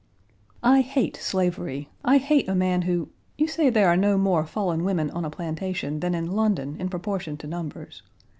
"I 0.63 0.81
hate 0.81 1.15
slavery. 1.17 1.87
I 2.03 2.17
hate 2.17 2.49
a 2.49 2.55
man 2.55 2.81
who 2.81 3.09
You 3.37 3.47
say 3.47 3.69
there 3.69 3.87
are 3.87 3.95
no 3.95 4.17
more 4.17 4.47
fallen 4.47 4.83
women 4.83 5.11
on 5.11 5.23
a 5.25 5.29
plantation 5.29 5.99
than 5.99 6.15
in 6.15 6.31
London 6.31 6.75
in 6.79 6.89
proportion 6.89 7.37
to 7.37 7.45
numbers. 7.45 8.01